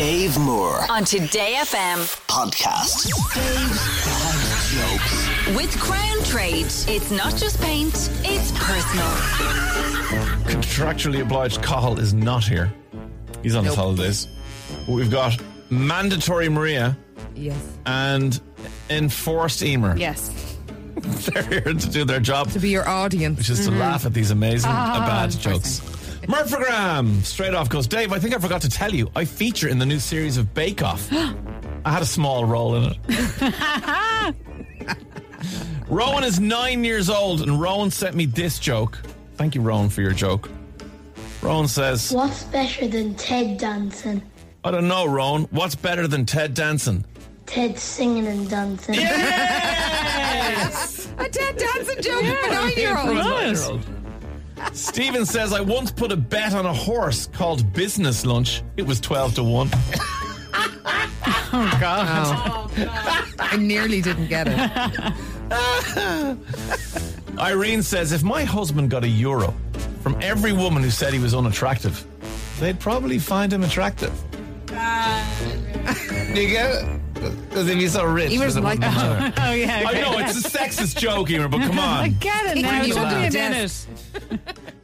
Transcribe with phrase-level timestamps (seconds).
[0.00, 3.04] Dave Moore on Today FM podcast.
[3.34, 5.54] Dave's bad jokes.
[5.54, 6.64] with Crown Trade.
[6.88, 7.92] It's not just paint,
[8.24, 9.04] it's personal.
[10.48, 12.72] Contractually obliged Cahill is not here.
[13.42, 14.26] He's on his holidays.
[14.86, 15.36] But we've got
[15.68, 16.96] mandatory Maria
[17.34, 17.62] Yes.
[17.84, 18.40] and
[18.88, 19.98] enforced Emer.
[19.98, 20.56] Yes.
[20.96, 23.36] They're here to do their job, To be your audience.
[23.36, 25.82] which is to laugh at these amazing uh, bad jokes.
[26.30, 29.66] Murphy Graham straight off goes, Dave, I think I forgot to tell you, I feature
[29.66, 31.12] in the new series of Bake Off.
[31.12, 34.34] I had a small role in it.
[35.88, 39.00] Rowan is nine years old, and Rowan sent me this joke.
[39.34, 40.48] Thank you, Rowan, for your joke.
[41.42, 44.22] Rowan says, What's better than Ted dancing?
[44.62, 45.48] I don't know, Rowan.
[45.50, 47.04] What's better than Ted dancing?
[47.46, 48.94] Ted singing and dancing.
[48.94, 49.48] Yes!
[51.18, 53.99] A dead dancing joke for a nine-year-old.
[54.72, 58.62] Steven says, I once put a bet on a horse called Business Lunch.
[58.76, 59.70] It was 12 to 1.
[61.52, 62.70] Oh, God.
[63.38, 64.56] I nearly didn't get it.
[67.38, 69.54] Irene says, if my husband got a euro
[70.02, 72.06] from every woman who said he was unattractive,
[72.60, 74.12] they'd probably find him attractive.
[74.66, 75.24] Do uh,
[76.34, 77.00] you get it?
[77.20, 78.30] Because if he's so rich.
[78.32, 79.34] Emer's there's a like woman that.
[79.36, 79.46] there.
[79.46, 79.84] Oh yeah.
[79.86, 81.78] I know, it's a sexist joke, Emer, but come on.
[82.00, 82.16] I on.
[82.20, 82.70] get it now.
[82.70, 83.86] can It's do only a minute.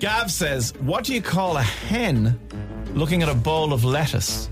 [0.00, 2.38] Gav says, what do you call a hen
[2.94, 4.48] looking at a bowl of lettuce?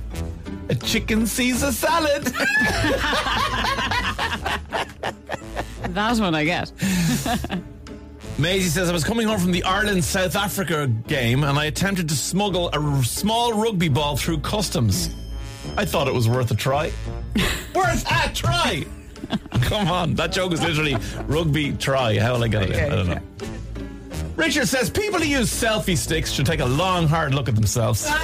[0.69, 2.33] A chicken Caesar salad.
[5.91, 6.71] That one I get.
[8.39, 12.09] Maisie says, I was coming home from the Ireland South Africa game and I attempted
[12.11, 15.11] to smuggle a r- small rugby ball through customs.
[15.77, 16.93] I thought it was worth a try.
[17.75, 18.85] worth a try!
[19.63, 22.19] Come on, that joke is literally rugby try.
[22.19, 22.93] How will I get it in?
[22.93, 23.21] I don't know.
[24.37, 28.09] Richard says people who use selfie sticks should take a long, hard look at themselves.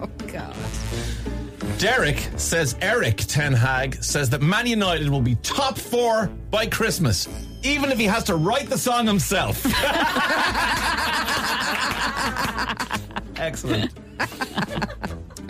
[0.00, 0.54] Oh, God.
[1.78, 7.28] Derek says Erik Ten Hag says that Man United will be top four by Christmas,
[7.64, 9.64] even if he has to write the song himself.
[13.36, 13.90] Excellent.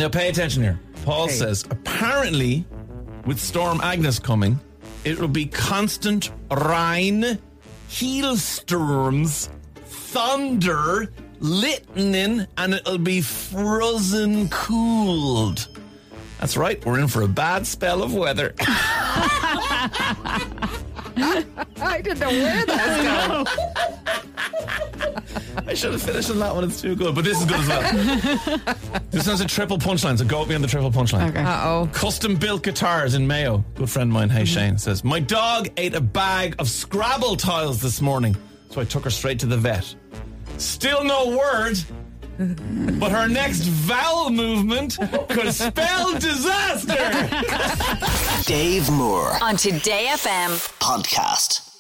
[0.05, 0.79] Now pay attention here.
[1.07, 1.33] Paul Okay.
[1.33, 2.67] says apparently,
[3.25, 4.61] with Storm Agnes coming,
[5.03, 7.39] it will be constant rain,
[7.89, 9.49] hailstorms,
[9.87, 11.11] thunder,
[11.41, 15.69] lightning, and it'll be frozen cooled.
[16.39, 18.55] That's right, we're in for a bad spell of weather.
[18.61, 19.91] I
[22.03, 23.94] didn't know where that was going.
[25.75, 27.67] I should have finished on that one, it's too good, but this is good as
[27.67, 28.77] well.
[29.11, 31.31] this one's a triple punchline, so go with me on the triple punchline.
[31.31, 31.43] Okay.
[31.43, 31.91] Uh-oh.
[31.93, 33.65] Custom built guitars in Mayo.
[33.75, 34.55] Good friend of mine, Hey mm-hmm.
[34.55, 38.37] Shane, says, My dog ate a bag of Scrabble tiles this morning,
[38.71, 39.93] so I took her straight to the vet.
[40.59, 41.77] Still no word,
[43.01, 44.97] but her next vowel movement
[45.29, 46.95] could spell disaster.
[48.45, 50.51] Dave Moore On Today FM.
[50.79, 51.74] podcast.